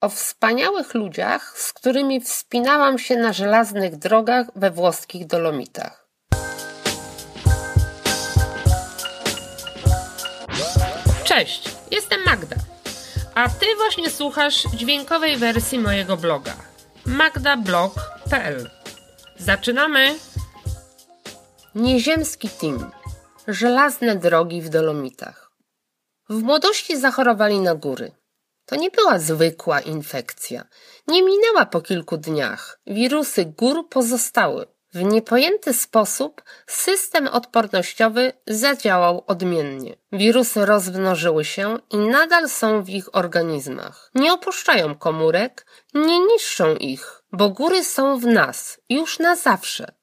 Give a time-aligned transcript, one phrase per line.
[0.00, 6.08] o wspaniałych ludziach, z którymi wspinałam się na żelaznych drogach we włoskich Dolomitach.
[11.24, 12.56] Cześć, jestem Magda,
[13.34, 16.56] a ty właśnie słuchasz dźwiękowej wersji mojego bloga
[17.06, 18.70] magdablog.pl.
[19.38, 20.14] Zaczynamy!
[21.74, 22.90] Nieziemski team.
[23.48, 25.50] Żelazne drogi w Dolomitach.
[26.28, 28.19] W młodości zachorowali na góry.
[28.70, 30.64] To nie była zwykła infekcja.
[31.06, 32.80] Nie minęła po kilku dniach.
[32.86, 34.66] Wirusy gór pozostały.
[34.94, 39.96] W niepojęty sposób system odpornościowy zadziałał odmiennie.
[40.12, 44.10] Wirusy rozmnożyły się i nadal są w ich organizmach.
[44.14, 49.94] Nie opuszczają komórek, nie niszczą ich, bo góry są w nas już na zawsze.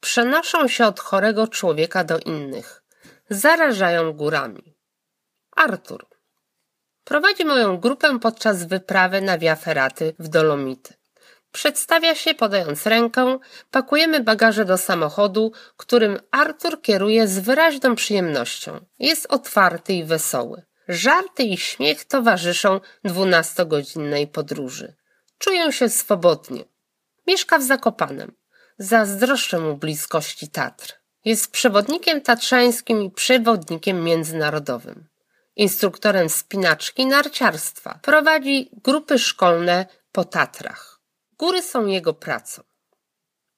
[0.00, 2.82] Przenoszą się od chorego człowieka do innych.
[3.30, 4.76] Zarażają górami.
[5.56, 6.15] Artur
[7.06, 10.94] prowadzi moją grupę podczas wyprawy na Wiaferaty w Dolomity.
[11.52, 13.38] Przedstawia się podając rękę,
[13.70, 18.80] pakujemy bagaże do samochodu, którym Artur kieruje z wyraźną przyjemnością.
[18.98, 20.62] Jest otwarty i wesoły.
[20.88, 24.94] Żarty i śmiech towarzyszą dwunastogodzinnej podróży.
[25.38, 26.64] Czuję się swobodnie.
[27.26, 28.32] Mieszka w Zakopanem.
[28.78, 30.94] Zazdroszczę mu bliskości Tatr.
[31.24, 35.08] Jest przewodnikiem tatrzańskim i przewodnikiem międzynarodowym.
[35.56, 37.98] Instruktorem spinaczki narciarstwa.
[38.02, 41.00] Prowadzi grupy szkolne po Tatrach.
[41.38, 42.62] Góry są jego pracą.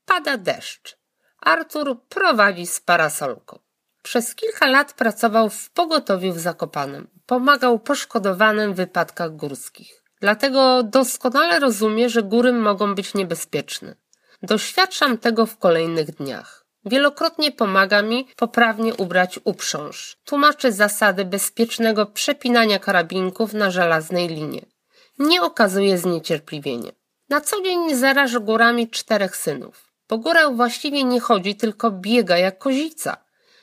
[0.05, 0.99] Pada deszcz.
[1.41, 3.59] Artur prowadzi z parasolką.
[4.03, 7.09] Przez kilka lat pracował w pogotowiu w Zakopanem.
[7.27, 10.03] Pomagał poszkodowanym w wypadkach górskich.
[10.21, 13.95] Dlatego doskonale rozumie, że góry mogą być niebezpieczne.
[14.43, 16.68] Doświadczam tego w kolejnych dniach.
[16.85, 20.17] Wielokrotnie pomaga mi poprawnie ubrać uprząż.
[20.25, 24.67] Tłumaczy zasady bezpiecznego przepinania karabinków na żelaznej linie.
[25.19, 26.93] Nie okazuje zniecierpliwienia.
[27.29, 29.93] Na co dzień zaraża górami czterech synów.
[30.07, 33.17] Po górach właściwie nie chodzi, tylko biega jak kozica.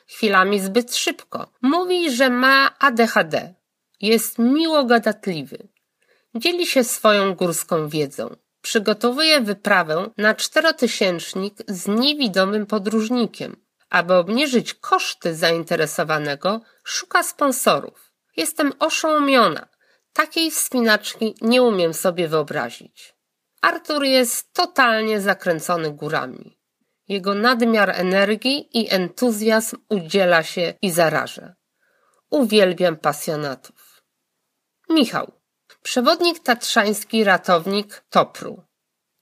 [0.06, 1.46] Chwilami zbyt szybko.
[1.62, 3.54] Mówi, że ma ADHD.
[4.00, 5.68] Jest miło gadatliwy.
[6.34, 8.36] Dzieli się swoją górską wiedzą.
[8.66, 13.56] Przygotowuje wyprawę na czterotysięcznik z niewidomym podróżnikiem.
[13.90, 18.12] Aby obniżyć koszty zainteresowanego, szuka sponsorów.
[18.36, 19.68] Jestem oszołomiona.
[20.12, 23.14] Takiej wspinaczki nie umiem sobie wyobrazić.
[23.60, 26.58] Artur jest totalnie zakręcony górami.
[27.08, 31.54] Jego nadmiar energii i entuzjazm udziela się i zaraża.
[32.30, 34.02] Uwielbiam pasjonatów.
[34.90, 35.32] Michał,
[35.86, 38.62] przewodnik tatrzański ratownik Topru.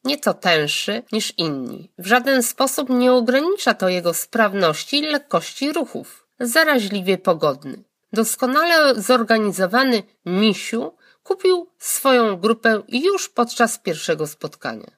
[0.04, 1.92] Nieco tęższy niż inni.
[1.98, 6.26] W żaden sposób nie ogranicza to jego sprawności i lekkości ruchów.
[6.40, 7.84] Zaraźliwie pogodny.
[8.12, 14.90] Doskonale zorganizowany misiu kupił swoją grupę już podczas pierwszego spotkania.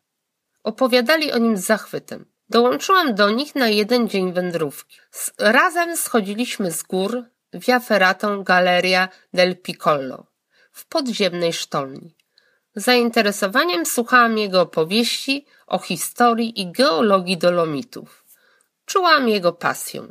[0.62, 2.26] Opowiadali o nim z zachwytem.
[2.48, 4.98] Dołączyłam do nich na jeden dzień wędrówki.
[5.38, 10.35] Razem schodziliśmy z gór via ferratą Galeria del Piccolo
[10.76, 12.14] w podziemnej sztolni.
[12.74, 18.24] Zainteresowaniem słuchałam jego opowieści o historii i geologii dolomitów.
[18.86, 20.02] Czułam jego pasję.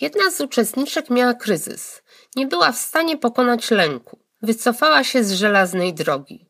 [0.00, 2.02] Jedna z uczestniczek miała kryzys.
[2.36, 4.18] Nie była w stanie pokonać lęku.
[4.42, 6.46] Wycofała się z żelaznej drogi.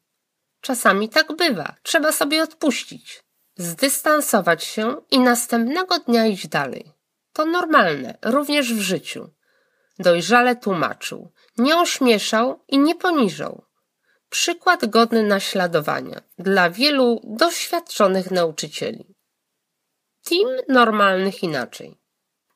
[0.60, 1.74] Czasami tak bywa.
[1.82, 3.24] Trzeba sobie odpuścić,
[3.56, 6.92] zdystansować się i następnego dnia iść dalej.
[7.32, 9.30] To normalne, również w życiu.
[9.98, 13.64] Dojrzale tłumaczył, nie ośmieszał i nie poniżał.
[14.28, 19.14] Przykład godny naśladowania dla wielu doświadczonych nauczycieli.
[20.24, 21.98] Team normalnych inaczej.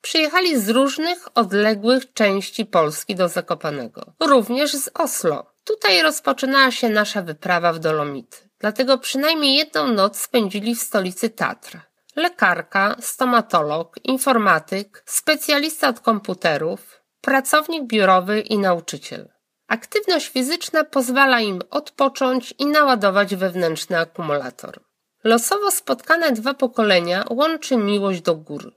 [0.01, 5.53] Przyjechali z różnych odległych części Polski do Zakopanego, również z Oslo.
[5.65, 8.37] Tutaj rozpoczynała się nasza wyprawa w Dolomity.
[8.59, 11.81] Dlatego przynajmniej jedną noc spędzili w stolicy Tatr.
[12.17, 19.29] Lekarka, stomatolog, informatyk, specjalista od komputerów, pracownik biurowy i nauczyciel.
[19.67, 24.81] Aktywność fizyczna pozwala im odpocząć i naładować wewnętrzny akumulator.
[25.25, 28.73] Losowo spotkane dwa pokolenia łączy miłość do gór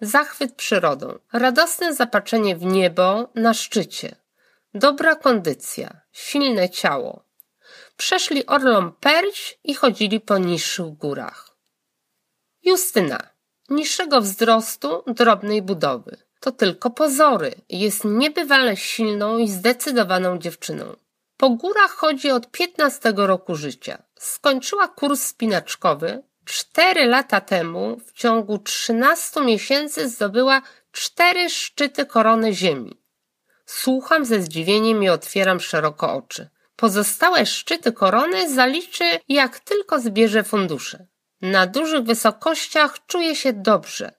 [0.00, 4.16] zachwyt przyrodą, radosne zapatrzenie w niebo na szczycie,
[4.74, 7.24] dobra kondycja, silne ciało.
[7.96, 11.56] Przeszli orlą perć i chodzili po niższych górach.
[12.62, 13.18] Justyna,
[13.70, 16.31] niższego wzrostu, drobnej budowy.
[16.42, 17.54] To tylko pozory.
[17.68, 20.96] Jest niebywale silną i zdecydowaną dziewczyną.
[21.36, 24.02] Po górach chodzi od 15 roku życia.
[24.18, 30.62] Skończyła kurs spinaczkowy, Cztery lata temu w ciągu trzynastu miesięcy zdobyła
[30.92, 33.02] cztery szczyty korony ziemi.
[33.66, 36.48] Słucham ze zdziwieniem i otwieram szeroko oczy.
[36.76, 41.06] Pozostałe szczyty korony zaliczy jak tylko zbierze fundusze.
[41.42, 44.12] Na dużych wysokościach czuje się dobrze.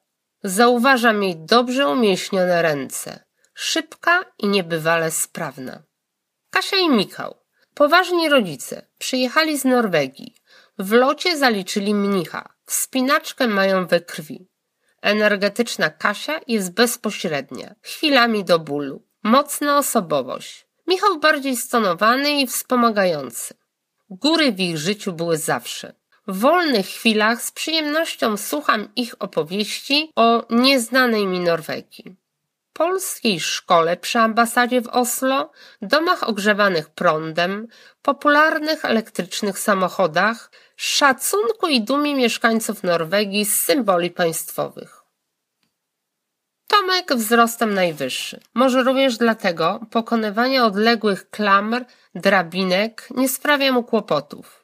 [0.43, 3.23] Zauważam jej dobrze umieśnione ręce.
[3.53, 5.83] Szybka i niebywale sprawna.
[6.49, 7.35] Kasia i Michał,
[7.73, 10.35] poważni rodzice, przyjechali z Norwegii.
[10.77, 12.53] W locie zaliczyli mnicha.
[12.65, 14.47] Wspinaczkę mają we krwi.
[15.01, 19.07] Energetyczna Kasia jest bezpośrednia, chwilami do bólu.
[19.23, 20.67] Mocna osobowość.
[20.87, 23.53] Michał bardziej stonowany i wspomagający.
[24.09, 25.93] Góry w ich życiu były zawsze.
[26.27, 32.15] W wolnych chwilach z przyjemnością słucham ich opowieści o nieznanej mi Norwegii.
[32.73, 37.67] Polskiej szkole przy ambasadzie w Oslo, domach ogrzewanych prądem,
[38.01, 45.03] popularnych elektrycznych samochodach, szacunku i dumie mieszkańców Norwegii z symboli państwowych.
[46.67, 48.39] Tomek wzrostem najwyższy.
[48.53, 51.85] Może również dlatego pokonywanie odległych klamr,
[52.15, 54.62] drabinek nie sprawia mu kłopotów.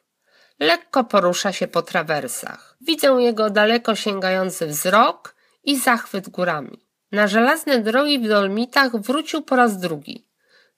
[0.60, 2.76] Lekko porusza się po trawersach.
[2.80, 5.34] Widzę jego daleko sięgający wzrok
[5.64, 6.86] i zachwyt górami.
[7.12, 10.28] Na żelazne drogi w Dolmitach wrócił po raz drugi.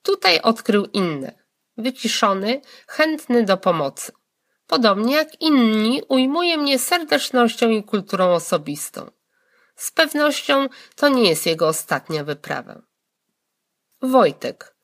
[0.03, 1.33] Tutaj odkrył inne.
[1.77, 4.13] Wyciszony, chętny do pomocy.
[4.67, 9.11] Podobnie jak inni ujmuje mnie serdecznością i kulturą osobistą.
[9.77, 12.83] Z pewnością to nie jest jego ostatnia wyprawa.
[14.03, 14.77] Wojtek.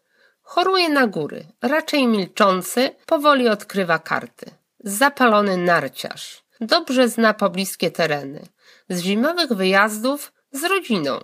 [0.43, 4.58] Choruje na góry, raczej milczący, powoli odkrywa karty.
[4.81, 6.45] Zapalony narciarz.
[6.61, 8.47] Dobrze zna pobliskie tereny.
[8.89, 11.21] Z zimowych wyjazdów z rodziną.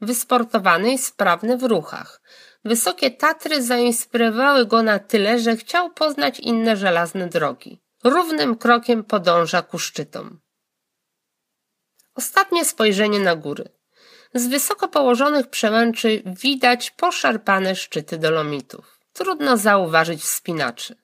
[0.00, 2.20] Wysportowany i sprawny w ruchach.
[2.64, 7.80] Wysokie Tatry zainspirowały go na tyle, że chciał poznać inne żelazne drogi.
[8.04, 10.40] Równym krokiem podąża ku szczytom.
[12.14, 13.68] Ostatnie spojrzenie na góry.
[14.34, 19.00] Z wysoko położonych przełęczy widać poszarpane szczyty dolomitów.
[19.12, 20.96] Trudno zauważyć wspinaczy.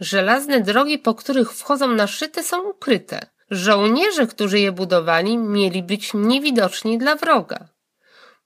[0.00, 3.26] Żelazne drogi, po których wchodzą na szczyty, są ukryte.
[3.50, 7.68] Żołnierze, którzy je budowali, mieli być niewidoczni dla wroga.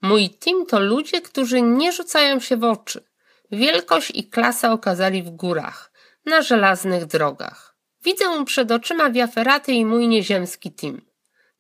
[0.02, 3.04] Mój team to ludzie, którzy nie rzucają się w oczy.
[3.50, 5.93] Wielkość i klasę okazali w górach,
[6.26, 7.76] na żelaznych drogach.
[8.04, 11.00] Widzę przed oczyma wiaferaty i mój nieziemski team.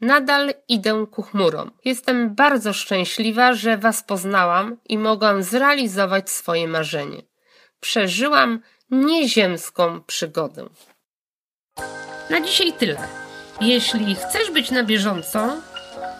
[0.00, 1.70] Nadal idę ku chmurom.
[1.84, 7.22] Jestem bardzo szczęśliwa, że Was poznałam i mogłam zrealizować swoje marzenie.
[7.80, 8.60] Przeżyłam
[8.92, 10.68] nieziemską przygodę.
[12.30, 13.08] Na dzisiaj tyle.
[13.60, 15.56] Jeśli chcesz być na bieżąco,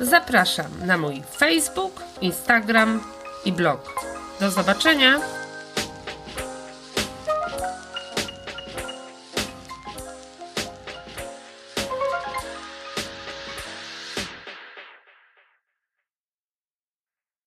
[0.01, 3.01] zapraszam na mój Facebook, Instagram
[3.45, 4.05] i blog.
[4.41, 5.42] Do zobaczenia!